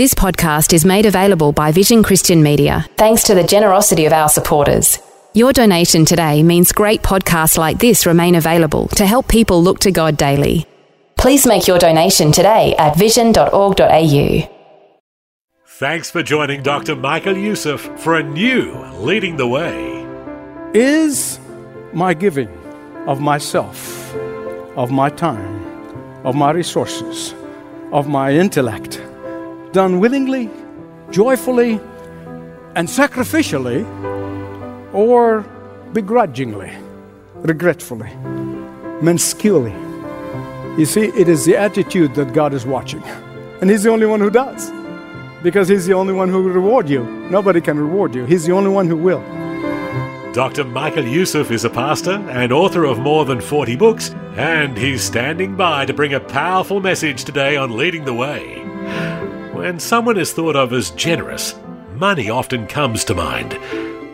[0.00, 4.30] This podcast is made available by Vision Christian Media thanks to the generosity of our
[4.30, 4.98] supporters.
[5.34, 9.90] Your donation today means great podcasts like this remain available to help people look to
[9.92, 10.64] God daily.
[11.18, 14.48] Please make your donation today at vision.org.au.
[15.66, 16.96] Thanks for joining Dr.
[16.96, 20.02] Michael Youssef for a new Leading the Way.
[20.72, 21.38] Is
[21.92, 22.48] my giving
[23.06, 24.14] of myself,
[24.78, 25.62] of my time,
[26.24, 27.34] of my resources,
[27.92, 29.02] of my intellect,
[29.72, 30.50] done willingly,
[31.10, 31.80] joyfully,
[32.74, 33.84] and sacrificially,
[34.92, 35.42] or
[35.92, 36.72] begrudgingly,
[37.36, 38.10] regretfully,
[39.00, 39.74] minusculely.
[40.78, 43.02] You see, it is the attitude that God is watching.
[43.60, 44.70] And He's the only one who does.
[45.42, 47.04] Because He's the only one who will reward you.
[47.30, 48.24] Nobody can reward you.
[48.24, 49.22] He's the only one who will.
[50.32, 50.64] Dr.
[50.64, 55.56] Michael Youssef is a pastor and author of more than 40 books, and he's standing
[55.56, 58.69] by to bring a powerful message today on Leading the Way.
[59.60, 61.54] When someone is thought of as generous,
[61.94, 63.58] money often comes to mind.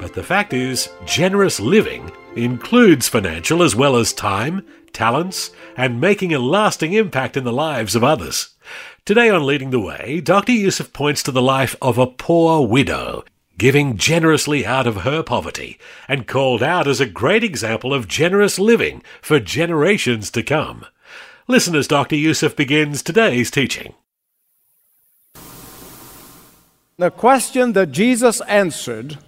[0.00, 6.34] But the fact is, generous living includes financial as well as time, talents, and making
[6.34, 8.56] a lasting impact in the lives of others.
[9.05, 10.50] Today on Leading the Way, Dr.
[10.50, 13.22] Youssef points to the life of a poor widow,
[13.56, 18.58] giving generously out of her poverty, and called out as a great example of generous
[18.58, 20.84] living for generations to come.
[21.47, 22.16] Listen as Dr.
[22.16, 23.94] Youssef begins today's teaching.
[26.98, 29.19] The question that Jesus answered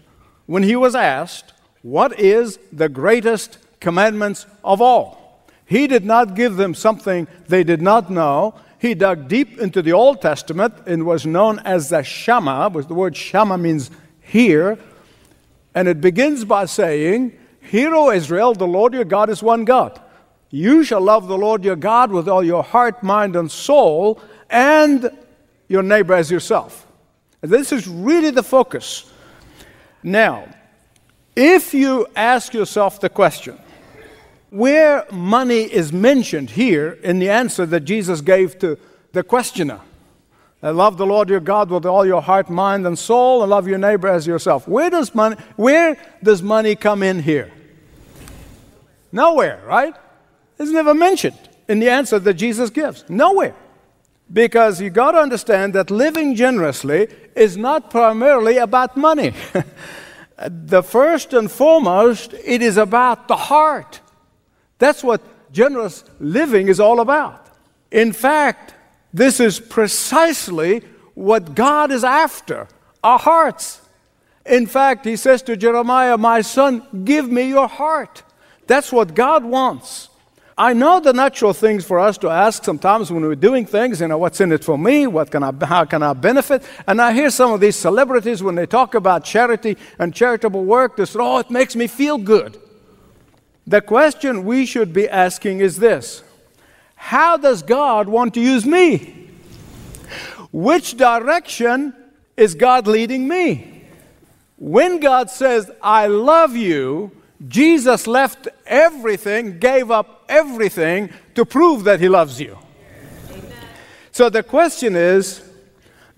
[0.47, 1.53] when he was asked,
[1.83, 5.45] What is the greatest commandments of all?
[5.67, 8.55] He did not give them something they did not know.
[8.79, 12.95] He dug deep into the Old Testament and was known as the Shema, which the
[12.95, 13.91] word Shema means
[14.23, 14.79] hear.
[15.75, 20.01] And it begins by saying, Hear, O Israel, the Lord your God is one God.
[20.49, 25.11] You shall love the Lord your God with all your heart, mind, and soul, and
[25.69, 26.87] your neighbor as yourself.
[27.41, 29.13] This is really the focus.
[30.03, 30.49] Now,
[31.37, 33.59] if you ask yourself the question,
[34.51, 38.79] where money is mentioned here in the answer that Jesus gave to
[39.13, 39.81] the questioner,
[40.63, 43.69] I love the Lord your God with all your heart, mind, and soul, and love
[43.69, 44.67] your neighbor as yourself.
[44.67, 47.53] Where does money, where does money come in here?
[49.13, 49.95] Nowhere, right?
[50.59, 51.39] It's never mentioned
[51.69, 53.05] in the answer that Jesus gives.
[53.09, 53.55] Nowhere.
[54.31, 59.33] Because you got to understand that living generously is not primarily about money.
[60.47, 64.01] the first and foremost, it is about the heart.
[64.79, 65.23] That's what
[65.53, 67.47] generous living is all about.
[67.91, 68.75] In fact,
[69.13, 70.83] this is precisely
[71.15, 72.69] what God is after
[73.03, 73.81] our hearts.
[74.45, 78.23] In fact, he says to Jeremiah, My son, give me your heart.
[78.67, 80.11] That's what God wants.
[80.59, 84.09] I know the natural things for us to ask sometimes when we're doing things, you
[84.09, 85.07] know, what's in it for me?
[85.07, 86.65] What can I, how can I benefit?
[86.89, 90.97] And I hear some of these celebrities when they talk about charity and charitable work,
[90.97, 92.61] they say, oh, it makes me feel good.
[93.69, 96.25] The question we should be asking is this
[96.97, 99.29] How does God want to use me?
[100.51, 101.95] Which direction
[102.37, 103.85] is God leading me?
[104.57, 107.13] When God says, I love you,
[107.47, 112.59] Jesus left everything, gave up everything to prove that he loves you.
[113.31, 113.53] Amen.
[114.11, 115.43] So the question is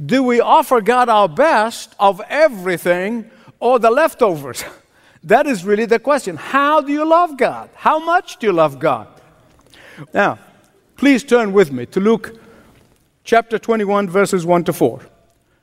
[0.05, 4.65] do we offer God our best of everything or the leftovers?
[5.25, 6.37] That is really the question.
[6.37, 7.69] How do you love God?
[7.75, 9.07] How much do you love God?
[10.15, 10.39] Now,
[10.97, 12.41] please turn with me to Luke
[13.23, 15.01] chapter 21, verses 1 to 4.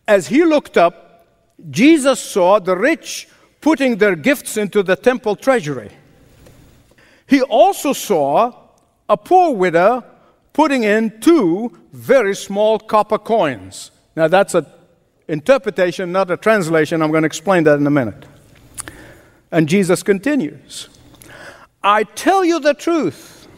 [0.07, 1.25] As he looked up,
[1.71, 3.27] Jesus saw the rich
[3.67, 5.91] putting their gifts into the temple treasury.
[7.27, 8.53] He also saw
[9.09, 10.05] a poor widow
[10.53, 13.91] putting in two very small copper coins.
[14.15, 14.67] Now, that's an
[15.27, 17.01] interpretation, not a translation.
[17.01, 18.25] I'm going to explain that in a minute.
[19.51, 20.87] And Jesus continues
[21.83, 23.49] I tell you the truth,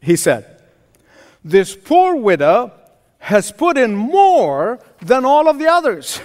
[0.00, 0.62] he said.
[1.44, 2.72] This poor widow
[3.20, 6.20] has put in more than all of the others.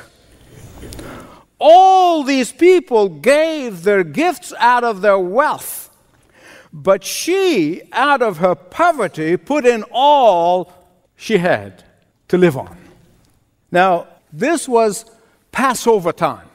[1.65, 5.89] All these people gave their gifts out of their wealth,
[6.73, 10.73] but she, out of her poverty, put in all
[11.15, 11.85] she had
[12.27, 12.75] to live on.
[13.71, 15.05] Now, this was
[15.53, 16.49] Passover time.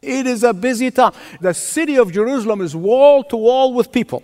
[0.00, 1.14] It is a busy time.
[1.40, 4.22] The city of Jerusalem is wall to wall with people.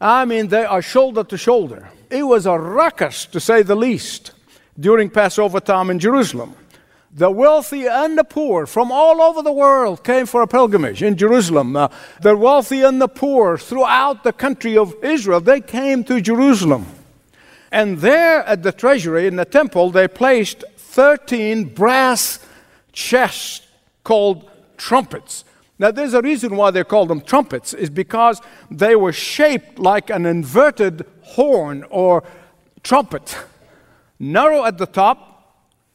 [0.00, 1.90] I mean, they are shoulder to shoulder.
[2.08, 4.32] It was a ruckus, to say the least,
[4.80, 6.54] during Passover time in Jerusalem.
[7.14, 11.14] The wealthy and the poor from all over the world came for a pilgrimage in
[11.18, 11.76] Jerusalem.
[11.76, 11.88] Uh,
[12.22, 16.86] the wealthy and the poor throughout the country of Israel, they came to Jerusalem.
[17.70, 22.38] And there at the treasury in the temple, they placed 13 brass
[22.92, 23.66] chests
[24.04, 25.44] called trumpets.
[25.78, 30.08] Now, there's a reason why they call them trumpets, is because they were shaped like
[30.08, 32.24] an inverted horn or
[32.82, 33.36] trumpet,
[34.18, 35.31] narrow at the top,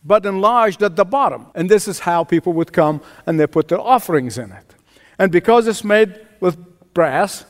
[0.07, 1.47] but enlarged at the bottom.
[1.53, 4.75] And this is how people would come and they put their offerings in it.
[5.19, 6.57] And because it's made with
[6.93, 7.45] brass,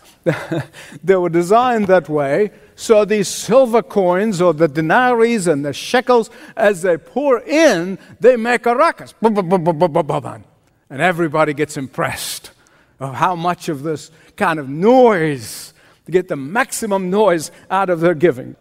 [1.04, 2.52] they were designed that way.
[2.76, 8.36] So these silver coins or the denaries and the shekels, as they pour in, they
[8.36, 9.14] make a ruckus.
[9.22, 12.52] And everybody gets impressed
[13.00, 15.74] of how much of this kind of noise
[16.06, 18.56] to get the maximum noise out of their giving.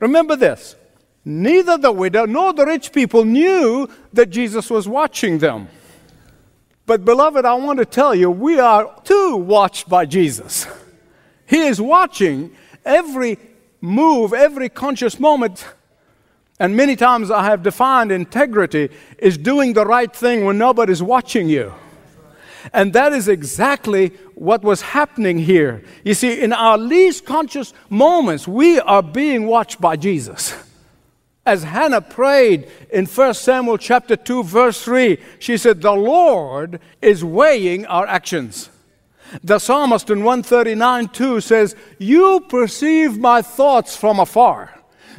[0.00, 0.74] Remember this
[1.24, 5.68] neither the widow nor the rich people knew that Jesus was watching them.
[6.86, 10.66] But, beloved, I want to tell you, we are too watched by Jesus.
[11.46, 12.50] He is watching
[12.84, 13.38] every
[13.80, 15.66] move, every conscious moment.
[16.58, 18.88] And many times I have defined integrity
[19.18, 21.74] is doing the right thing when nobody's watching you.
[22.72, 25.84] And that is exactly what was happening here.
[26.04, 30.54] You see, in our least conscious moments, we are being watched by Jesus
[31.48, 37.24] as Hannah prayed in 1 Samuel chapter 2 verse 3, she said, "The Lord is
[37.24, 38.68] weighing our actions."
[39.42, 44.74] The psalmist in 139 2 says, You perceive my thoughts from afar.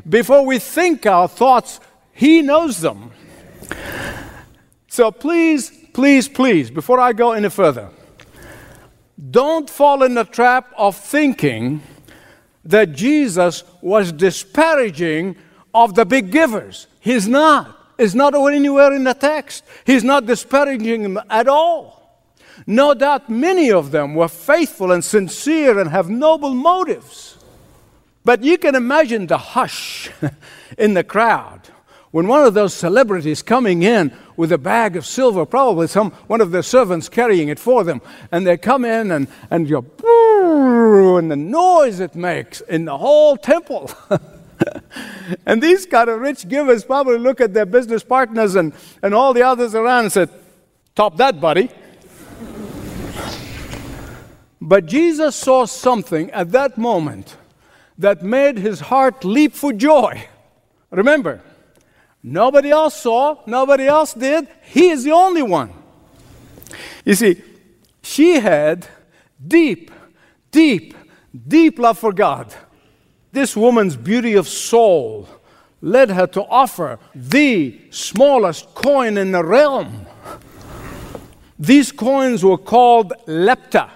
[0.08, 1.80] Before we think our thoughts,
[2.12, 3.12] He knows them.
[4.88, 7.90] So please, please, please, before I go any further,
[9.30, 11.82] don't fall in the trap of thinking
[12.66, 15.36] that Jesus was disparaging
[15.74, 16.88] of the big givers.
[17.00, 17.76] He's not.
[17.98, 19.64] It's not anywhere in the text.
[19.86, 22.00] He's not disparaging them at all.
[22.66, 27.38] No doubt many of them were faithful and sincere and have noble motives.
[28.24, 30.10] But you can imagine the hush
[30.78, 31.62] in the crowd
[32.12, 36.42] when one of those celebrities coming in with a bag of silver, probably some one
[36.42, 38.02] of their servants carrying it for them,
[38.32, 39.78] and they come in and, and you
[41.18, 43.92] and the noise it makes in the whole temple.
[45.46, 49.34] and these kind of rich givers probably look at their business partners and, and all
[49.34, 50.30] the others around and said,
[50.96, 51.70] Top that, buddy.
[54.62, 57.38] but Jesus saw something at that moment
[57.98, 60.28] that made his heart leap for joy.
[60.92, 61.42] Remember,
[62.24, 64.48] nobody else saw, nobody else did.
[64.64, 65.74] He is the only one.
[67.06, 67.42] You see,
[68.02, 68.88] she had
[69.46, 69.92] deep,
[70.52, 70.96] deep,
[71.48, 72.54] deep love for God.
[73.32, 75.30] This woman's beauty of soul
[75.82, 80.06] led her to offer the smallest coin in the realm.
[81.58, 83.90] These coins were called lepta.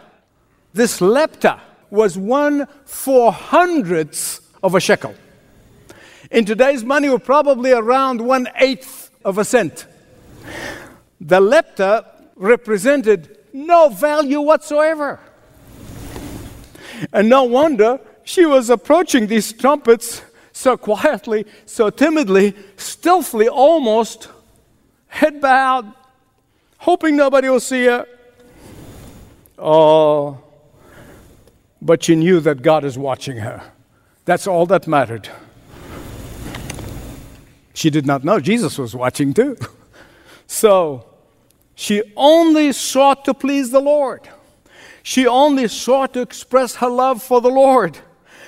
[0.74, 1.60] This lepta
[1.90, 5.16] was one four hundredths of a shekel.
[6.32, 9.88] In today's money, we're probably around one eighth of a cent.
[11.22, 12.06] The lepta
[12.36, 15.20] represented no value whatsoever.
[17.12, 24.30] And no wonder she was approaching these trumpets so quietly, so timidly, stealthily almost,
[25.08, 25.92] head bowed,
[26.78, 28.08] hoping nobody will see her.
[29.58, 30.42] Oh,
[31.82, 33.62] but she knew that God is watching her.
[34.26, 35.30] That's all that mattered.
[37.74, 39.58] She did not know Jesus was watching too.
[40.46, 41.06] So
[41.74, 44.30] she only sought to please the Lord.
[45.02, 47.98] She only sought to express her love for the Lord.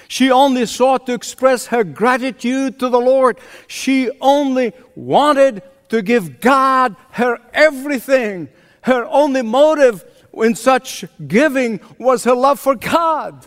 [0.07, 3.39] She only sought to express her gratitude to the Lord.
[3.67, 8.49] She only wanted to give God her everything.
[8.81, 13.45] Her only motive in such giving was her love for God.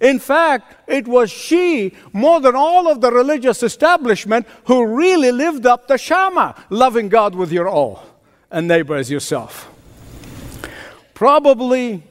[0.00, 5.66] In fact, it was she, more than all of the religious establishment, who really lived
[5.66, 8.02] up to Shema, loving God with your all
[8.50, 9.70] and neighbor as yourself.
[11.14, 12.02] Probably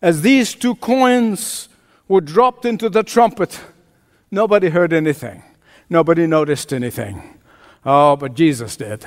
[0.00, 1.68] as these two coins
[2.08, 3.60] were dropped into the trumpet,
[4.30, 5.42] nobody heard anything.
[5.88, 7.38] Nobody noticed anything.
[7.84, 9.04] Oh, but Jesus did.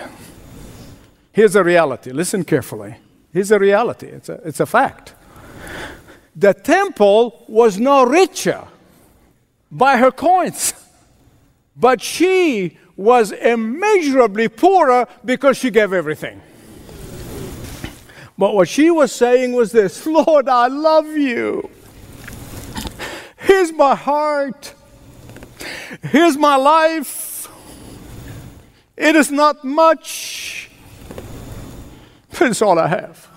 [1.31, 2.11] Here's a reality.
[2.11, 2.97] Listen carefully.
[3.31, 4.07] Here's a reality.
[4.07, 5.13] It's a, it's a fact.
[6.35, 8.65] The temple was no richer
[9.71, 10.73] by her coins,
[11.75, 16.41] but she was immeasurably poorer because she gave everything.
[18.37, 21.69] But what she was saying was this Lord, I love you.
[23.55, 24.73] Here's my heart.
[26.03, 27.49] Here's my life.
[28.97, 30.69] It is not much,
[32.31, 33.29] but it's all I have.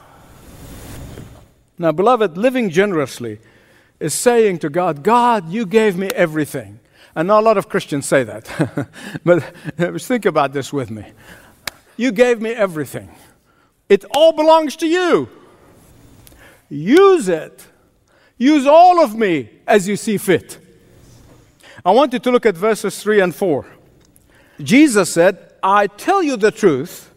[1.79, 3.39] Now, beloved, living generously
[4.01, 6.81] is saying to God, God, you gave me everything.
[7.15, 8.89] And not a lot of Christians say that.
[9.25, 9.45] but
[10.03, 11.05] think about this with me.
[11.97, 13.09] You gave me everything.
[13.89, 15.29] It all belongs to you.
[16.69, 17.69] Use it.
[18.38, 20.59] Use all of me as you see fit.
[21.85, 23.66] I want you to look at verses 3 and 4.
[24.61, 27.12] Jesus said, I tell you the truth,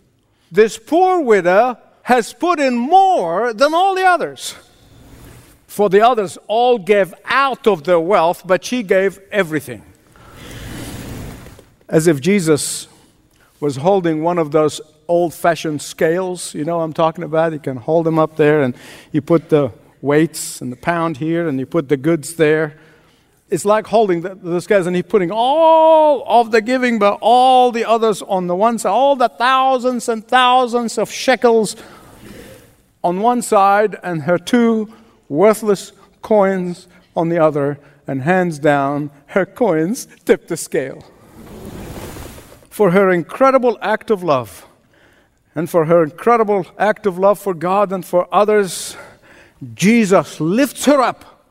[0.52, 4.56] this poor widow has put in more than all the others.
[5.68, 9.84] For the others all gave out of their wealth, but she gave everything.
[11.88, 12.88] As if Jesus
[13.60, 17.54] was holding one of those old fashioned scales, you know I'm talking about?
[17.54, 18.76] You can hold them up there and
[19.12, 19.72] you put the
[20.02, 22.78] weights and the pound here and you put the goods there.
[23.50, 27.72] It's like holding the, the scales and he's putting all of the giving, but all
[27.72, 31.76] the others on the one side, all the thousands and thousands of shekels
[33.04, 34.94] on one side, and her two
[35.28, 35.92] worthless
[36.22, 41.04] coins on the other, and hands down, her coins tip the scale.
[42.70, 44.68] For her incredible act of love,
[45.56, 48.96] and for her incredible act of love for God and for others,
[49.74, 51.46] Jesus lifts her up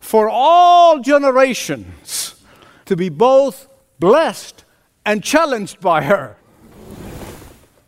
[0.00, 2.34] for all generations
[2.84, 3.68] to be both
[3.98, 4.64] blessed
[5.04, 6.36] and challenged by her.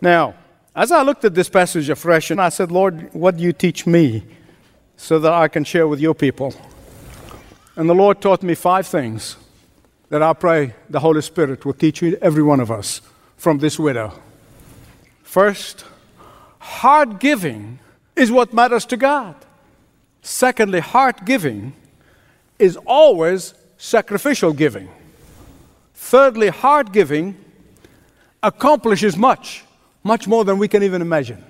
[0.01, 0.35] Now,
[0.75, 3.87] as I looked at this passage afresh, and I said, Lord, what do you teach
[3.87, 4.25] me
[4.97, 6.55] so that I can share with your people?
[7.77, 9.37] And the Lord taught me five things
[10.11, 13.01] that I pray the Holy Spirit will teach every one of us
[13.37, 14.13] from this widow.
[15.23, 15.85] First,
[16.59, 17.79] heart giving
[18.15, 19.35] is what matters to God.
[20.27, 21.73] Secondly, heart giving
[22.59, 24.89] is always sacrificial giving.
[25.95, 27.37] Thirdly, heart giving
[28.43, 29.65] accomplishes much,
[30.03, 31.45] much more than we can even imagine.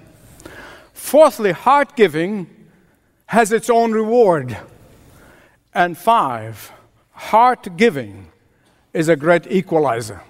[0.93, 2.49] Fourthly, heart giving
[3.25, 4.55] has its own reward.
[5.73, 6.71] And five,
[7.13, 8.27] heart giving
[8.93, 10.21] is a great equalizer.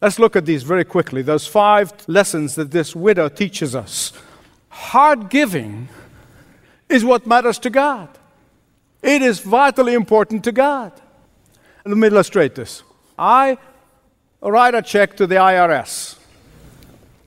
[0.00, 1.22] Let's look at these very quickly.
[1.22, 4.12] Those five lessons that this widow teaches us.
[4.70, 5.88] Heart giving
[6.88, 8.08] is what matters to God,
[9.02, 10.92] it is vitally important to God.
[11.84, 12.84] Let me illustrate this.
[13.18, 13.58] I
[14.40, 16.16] write a check to the IRS.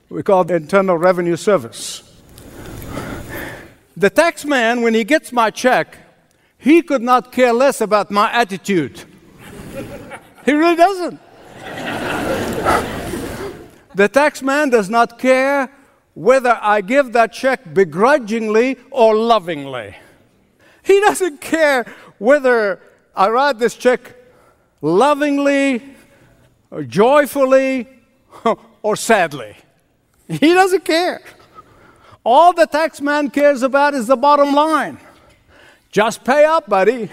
[0.10, 2.04] We call it the Internal Revenue Service.
[3.98, 5.98] The tax man, when he gets my check,
[6.58, 9.04] he could not care less about my attitude.
[10.46, 11.20] he really doesn't.
[13.96, 15.72] The tax man does not care
[16.16, 19.96] whether I give that check begrudgingly or lovingly.
[20.82, 21.86] He doesn't care
[22.18, 22.80] whether
[23.16, 24.16] I write this check
[24.82, 25.84] lovingly
[26.72, 27.88] or joyfully
[28.82, 29.56] or sadly.
[30.28, 31.22] He doesn't care.
[32.24, 34.98] All the tax man cares about is the bottom line.
[35.92, 37.10] Just pay up, buddy.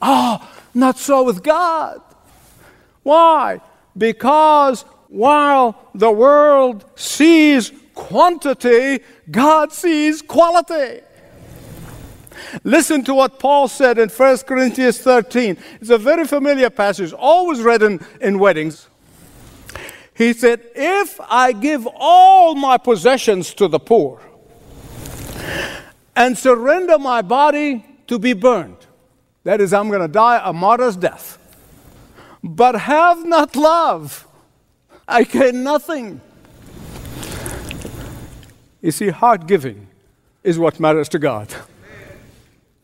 [0.00, 2.00] oh, not so with God.
[3.02, 3.60] Why?
[3.96, 9.00] Because while the world sees quantity,
[9.30, 11.02] God sees quality.
[12.64, 15.56] Listen to what Paul said in 1 Corinthians 13.
[15.80, 18.88] It's a very familiar passage, always read in, in weddings.
[20.14, 24.20] He said, If I give all my possessions to the poor
[26.16, 28.78] and surrender my body to be burned,
[29.44, 31.38] that is, I'm going to die a martyr's death
[32.42, 34.26] but have not love,
[35.06, 36.20] I gain nothing.
[38.80, 39.86] You see, heart giving
[40.42, 41.52] is what matters to God.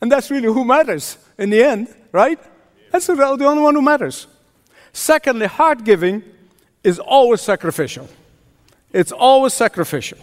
[0.01, 2.39] And that's really who matters in the end, right?
[2.93, 4.27] That's the only one who matters.
[4.93, 6.23] Secondly, heart giving
[6.85, 8.09] is always sacrificial.
[8.93, 10.19] It's always sacrificial.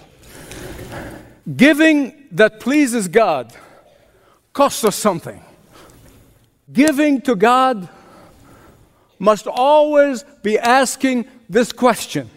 [1.56, 3.54] Giving that pleases God
[4.54, 5.44] costs us something.
[6.72, 7.88] Giving to God
[9.20, 12.30] must always be asking this question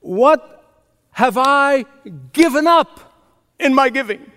[0.00, 0.64] What
[1.12, 1.84] have I
[2.32, 3.00] given up
[3.58, 4.30] in my giving?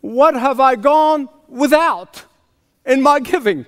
[0.00, 2.24] What have I gone without
[2.84, 3.66] in my giving?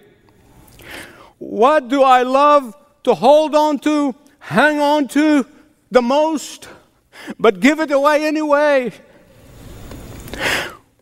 [1.38, 5.47] What do I love to hold on to, hang on to
[5.91, 6.69] the most,
[7.38, 8.93] but give it away anyway?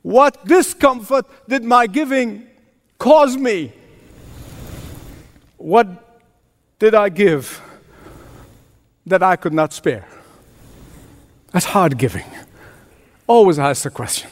[0.03, 2.47] What discomfort did my giving
[2.99, 3.73] cause me?
[5.59, 5.87] What
[6.79, 7.61] did I give
[9.11, 10.09] that I could not spare?
[11.53, 12.25] That's hard giving.
[13.27, 14.31] always ask the question.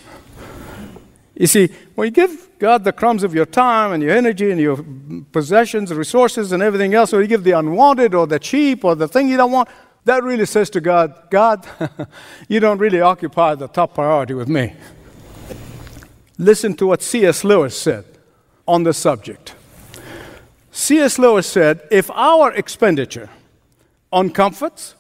[1.34, 4.60] You see, when you give God the crumbs of your time and your energy and
[4.60, 4.84] your
[5.30, 9.06] possessions, resources, and everything else, or you give the unwanted or the cheap or the
[9.06, 9.68] thing you don't want,
[10.04, 11.66] that really says to God, God,
[12.48, 14.74] you don't really occupy the top priority with me.
[16.38, 17.44] Listen to what C.S.
[17.44, 18.04] Lewis said
[18.66, 19.54] on the subject.
[20.72, 21.18] C.S.
[21.18, 23.28] Lewis said, if our expenditure
[24.12, 24.94] on comforts,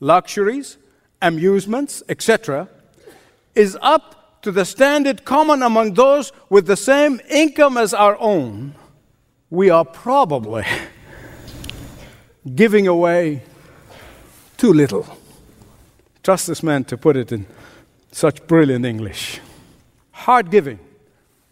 [0.00, 0.76] luxuries,
[1.22, 2.68] amusements, etc.,
[3.54, 8.74] is up to the standard common among those with the same income as our own,
[9.48, 10.64] we are probably
[12.54, 13.42] giving away
[14.58, 15.06] too little.
[16.22, 17.46] Trust this man to put it in
[18.12, 19.40] such brilliant English.
[20.10, 20.78] Hard giving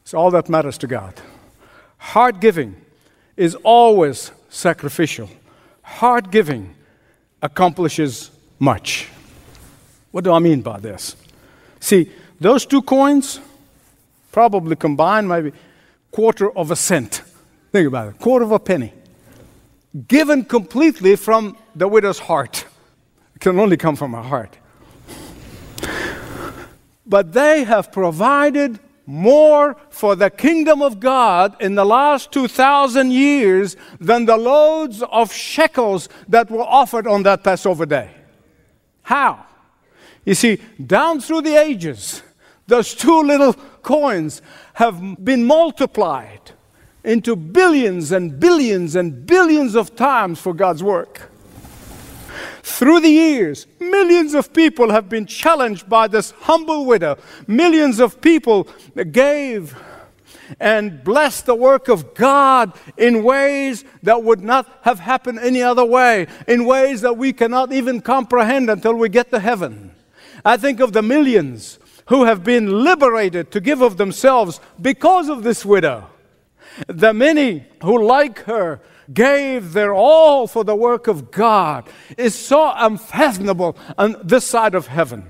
[0.05, 1.21] is all that matters to God.
[1.97, 2.77] Hard giving
[3.37, 5.31] is always sacrificial.
[5.83, 6.75] Hard giving
[7.43, 9.09] accomplishes much.
[10.13, 11.17] What do I mean by this?
[11.81, 13.41] See, those two coins
[14.31, 15.53] probably combined maybe
[16.11, 17.23] quarter of a cent.
[17.73, 18.93] Think about it, quarter of a penny.
[20.09, 22.65] Given completely from the widow's heart.
[23.35, 24.57] It can only come from her heart.
[27.05, 33.77] But they have provided more for the kingdom of God in the last 2,000 years
[33.99, 38.11] than the loads of shekels that were offered on that Passover day.
[39.03, 39.45] How?
[40.25, 42.23] You see, down through the ages,
[42.67, 44.41] those two little coins
[44.75, 46.53] have been multiplied
[47.05, 51.32] into billions and billions and billions of times for God's work.
[52.63, 57.19] Through the years, millions of people have been challenged by this humble widow.
[57.47, 58.69] Millions of people
[59.11, 59.77] gave
[60.61, 65.85] and blessed the work of God in ways that would not have happened any other
[65.85, 69.93] way, in ways that we cannot even comprehend until we get to heaven.
[70.45, 75.43] I think of the millions who have been liberated to give of themselves because of
[75.43, 76.09] this widow.
[76.87, 78.81] The many who, like her,
[79.13, 84.87] gave their all for the work of God is so unfathomable on this side of
[84.87, 85.29] heaven.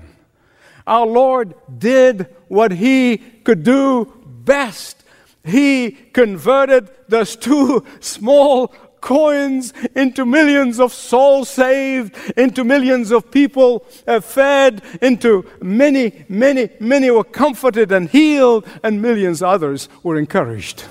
[0.85, 5.03] Our Lord did what He could do best.
[5.43, 13.85] He converted those two small coins into millions of souls saved, into millions of people
[14.07, 20.85] uh, fed, into many, many, many were comforted and healed, and millions others were encouraged.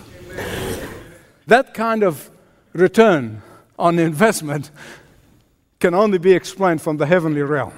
[1.46, 2.30] That kind of
[2.72, 3.42] return
[3.78, 4.70] on investment
[5.80, 7.72] can only be explained from the heavenly realm.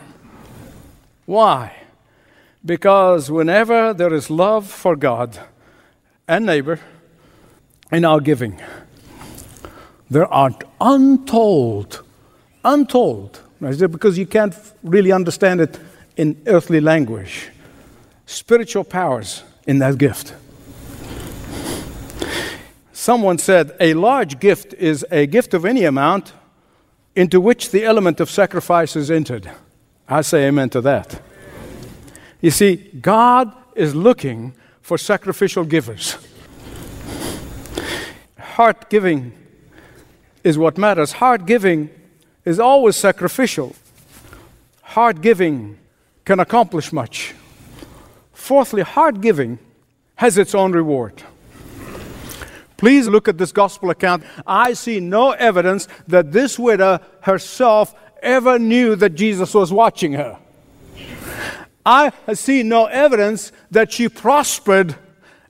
[1.26, 1.72] Why?
[2.64, 5.38] Because whenever there is love for God
[6.28, 6.80] and neighbor
[7.90, 8.60] in our giving,
[10.10, 12.02] there are untold,
[12.64, 15.78] untold, because you can't really understand it
[16.16, 17.48] in earthly language,
[18.26, 20.34] spiritual powers in that gift.
[23.04, 26.32] Someone said a large gift is a gift of any amount
[27.14, 29.50] into which the element of sacrifice is entered.
[30.08, 31.20] I say amen to that.
[32.40, 36.16] You see, God is looking for sacrificial givers.
[38.38, 39.34] Heart giving
[40.42, 41.12] is what matters.
[41.12, 41.90] Heart giving
[42.46, 43.76] is always sacrificial.
[44.80, 45.76] Heart giving
[46.24, 47.34] can accomplish much.
[48.32, 49.58] Fourthly, heart giving
[50.14, 51.22] has its own reward.
[52.84, 54.24] Please look at this gospel account.
[54.46, 60.38] I see no evidence that this widow herself ever knew that Jesus was watching her.
[61.86, 64.96] I see no evidence that she prospered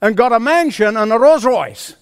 [0.00, 1.96] and got a mansion and a Rolls Royce.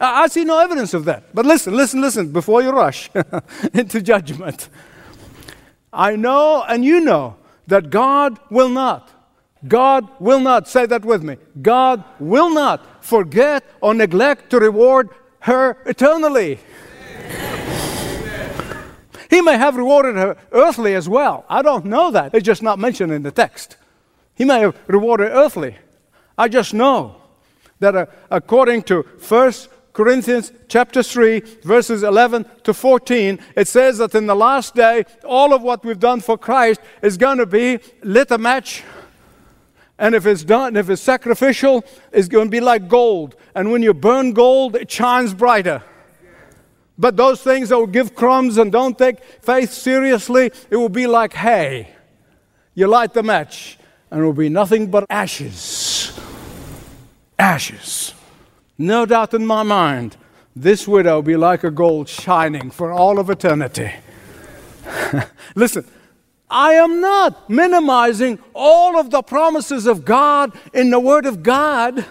[0.00, 1.34] I see no evidence of that.
[1.34, 3.10] But listen, listen, listen, before you rush
[3.74, 4.70] into judgment.
[5.92, 9.19] I know and you know that God will not
[9.66, 15.10] God will not, say that with me, God will not forget or neglect to reward
[15.40, 16.58] her eternally.
[19.28, 21.44] He may have rewarded her earthly as well.
[21.48, 22.34] I don't know that.
[22.34, 23.76] It's just not mentioned in the text.
[24.34, 25.76] He may have rewarded earthly.
[26.36, 27.16] I just know
[27.78, 29.52] that uh, according to 1
[29.92, 35.52] Corinthians chapter 3, verses 11 to 14, it says that in the last day, all
[35.52, 38.82] of what we've done for Christ is going to be lit a match
[40.00, 43.36] and if it's done, if it's sacrificial, it's going to be like gold.
[43.54, 45.82] And when you burn gold, it shines brighter.
[46.98, 51.06] But those things that will give crumbs and don't take faith seriously, it will be
[51.06, 51.90] like hay.
[52.74, 53.78] You light the match,
[54.10, 56.18] and it will be nothing but ashes.
[57.38, 58.14] Ashes.
[58.78, 60.16] No doubt in my mind,
[60.56, 63.92] this widow will be like a gold shining for all of eternity.
[65.54, 65.84] Listen,
[66.50, 72.04] I am not minimizing all of the promises of God in the Word of God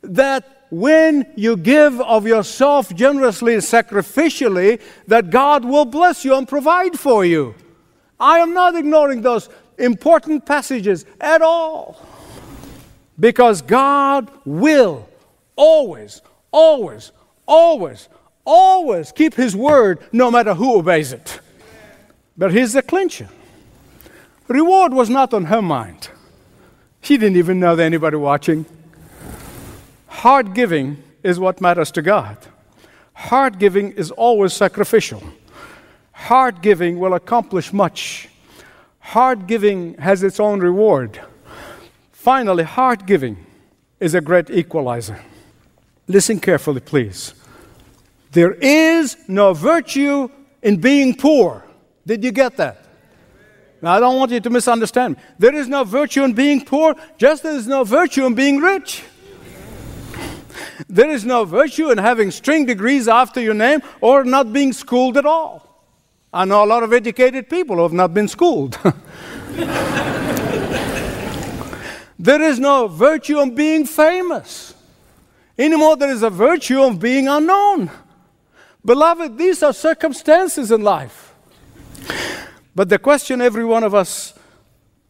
[0.00, 6.48] that when you give of yourself generously and sacrificially, that God will bless you and
[6.48, 7.54] provide for you.
[8.18, 12.00] I am not ignoring those important passages at all.
[13.20, 15.08] Because God will
[15.54, 17.12] always, always,
[17.46, 18.08] always,
[18.44, 21.40] always keep His word no matter who obeys it.
[22.36, 23.28] But here's the clincher
[24.48, 26.08] reward was not on her mind.
[27.00, 28.66] She didn't even know that anybody watching.
[30.06, 32.36] Heart giving is what matters to God.
[33.14, 35.22] Heart giving is always sacrificial.
[36.12, 38.28] Heart giving will accomplish much.
[39.00, 41.20] Heart giving has its own reward.
[42.12, 43.36] Finally, heart giving
[44.00, 45.20] is a great equalizer.
[46.08, 47.34] Listen carefully, please.
[48.32, 50.28] There is no virtue
[50.62, 51.63] in being poor.
[52.06, 52.84] Did you get that?
[53.80, 55.16] Now, I don't want you to misunderstand.
[55.38, 58.58] There is no virtue in being poor, just as there is no virtue in being
[58.58, 59.02] rich.
[60.88, 65.16] There is no virtue in having string degrees after your name or not being schooled
[65.16, 65.64] at all.
[66.32, 68.78] I know a lot of educated people who have not been schooled.
[72.18, 74.74] there is no virtue in being famous.
[75.56, 77.90] Anymore, there is a virtue of being unknown.
[78.84, 81.23] Beloved, these are circumstances in life.
[82.74, 84.34] But the question every one of us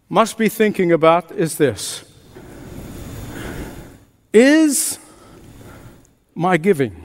[0.08, 2.04] must be thinking about is this
[4.32, 4.98] Is
[6.34, 7.04] my giving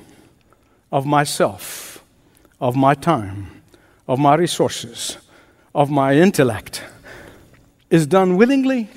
[0.91, 2.03] of myself,
[2.59, 3.61] of my time,
[4.07, 5.17] of my resources,
[5.73, 6.83] of my intellect,
[7.89, 8.89] is done willingly,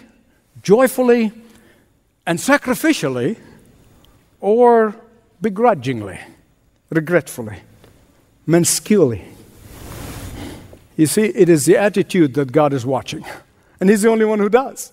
[0.63, 1.33] joyfully,
[2.27, 3.37] and sacrificially,
[4.41, 4.97] or
[5.41, 6.19] begrudgingly,
[6.91, 7.59] regretfully,
[8.47, 9.23] minusculely.
[10.97, 13.25] You see, it is the attitude that God is watching.
[13.81, 14.93] And He's the only one who does.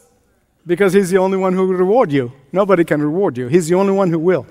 [0.65, 2.31] Because He's the only one who will reward you.
[2.51, 3.47] Nobody can reward you.
[3.47, 4.45] He's the only one who will.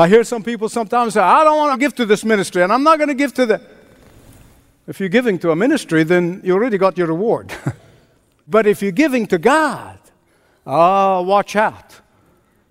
[0.00, 2.72] I hear some people sometimes say, I don't want to give to this ministry, and
[2.72, 3.60] I'm not going to give to the.
[4.86, 7.52] If you're giving to a ministry, then you already got your reward.
[8.48, 9.98] but if you're giving to God,
[10.66, 12.00] oh, watch out.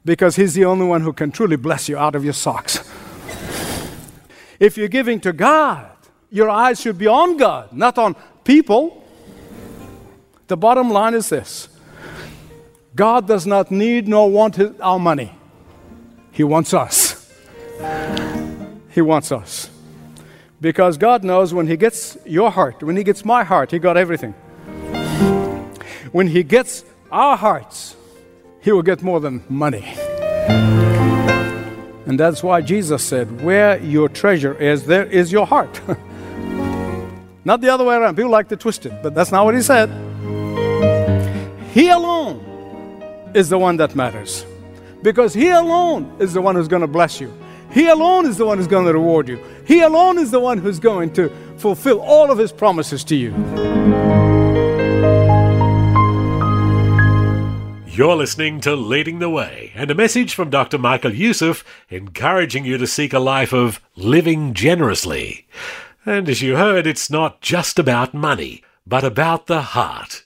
[0.04, 2.80] Because He's the only one who can truly bless you out of your socks.
[4.60, 5.99] if you're giving to God,
[6.30, 9.04] your eyes should be on God, not on people.
[10.48, 11.70] The bottom line is this
[12.96, 15.32] God does not need nor want his, our money,
[16.32, 17.15] He wants us.
[18.92, 19.70] He wants us.
[20.62, 23.96] Because God knows when He gets your heart, when He gets my heart, He got
[23.96, 24.34] everything.
[26.12, 27.96] When He gets our hearts,
[28.60, 29.94] He will get more than money.
[32.06, 35.80] And that's why Jesus said, Where your treasure is, there is your heart.
[37.50, 38.16] not the other way around.
[38.16, 39.90] People like to twist it, but that's not what He said.
[41.74, 42.38] He alone
[43.34, 44.46] is the one that matters.
[45.02, 47.34] Because He alone is the one who's going to bless you.
[47.72, 49.44] He alone is the one who's going to reward you.
[49.66, 53.32] He alone is the one who's going to fulfill all of His promises to you.
[57.88, 60.78] You're listening to Leading the Way, and a message from Dr.
[60.78, 65.48] Michael Youssef encouraging you to seek a life of living generously.
[66.10, 70.26] And as you heard, it's not just about money, but about the heart.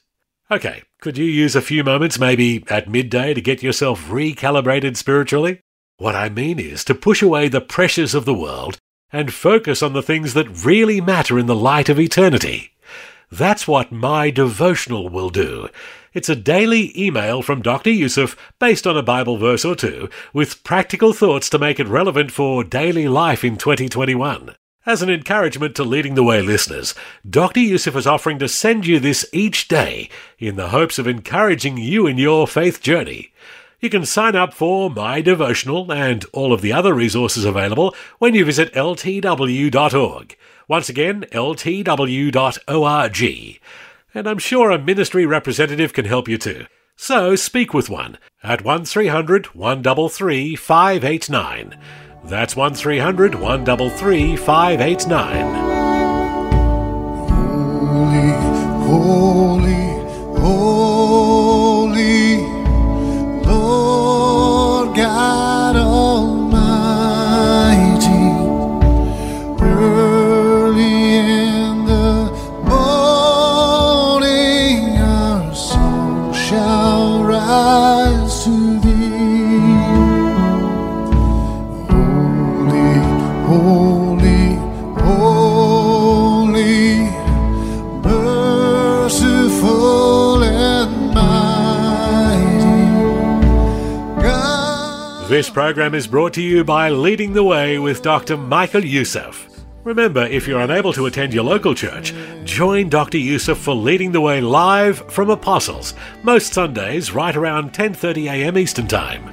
[0.49, 5.59] Okay, could you use a few moments, maybe at midday, to get yourself recalibrated spiritually?
[5.97, 8.77] What I mean is to push away the pressures of the world
[9.11, 12.71] and focus on the things that really matter in the light of eternity.
[13.29, 15.67] That's what my devotional will do.
[16.13, 17.89] It's a daily email from Dr.
[17.89, 22.31] Youssef based on a Bible verse or two with practical thoughts to make it relevant
[22.31, 24.55] for daily life in 2021.
[24.85, 26.93] As an encouragement to leading the way listeners,
[27.29, 27.61] Dr.
[27.61, 32.05] Youssef is offering to send you this each day in the hopes of encouraging you
[32.05, 33.31] in your faith journey.
[33.79, 38.35] You can sign up for my devotional and all of the other resources available when
[38.35, 40.37] you visit ltw.org.
[40.67, 42.31] Once again, ltw.org.
[44.13, 46.65] And I'm sure a ministry representative can help you too.
[46.97, 51.79] So speak with one at 1300 133 589.
[52.25, 55.73] That's 1300 133 589.
[58.07, 58.29] Holy,
[58.87, 59.82] holy,
[95.53, 98.35] program is brought to you by Leading the Way with Dr.
[98.35, 99.47] Michael Youssef.
[99.83, 102.11] Remember, if you're unable to attend your local church,
[102.43, 103.19] join Dr.
[103.19, 108.57] Youssef for Leading the Way live from Apostles, most Sundays right around 10:30 a.m.
[108.57, 109.31] Eastern Time.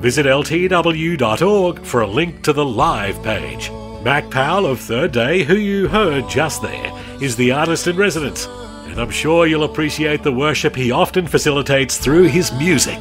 [0.00, 3.72] Visit ltw.org for a link to the live page.
[4.04, 8.46] Mac Powell of Third Day, who you heard just there, is the artist in residence,
[8.86, 13.00] and I'm sure you'll appreciate the worship he often facilitates through his music.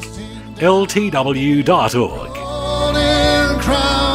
[0.58, 2.45] ltw.org.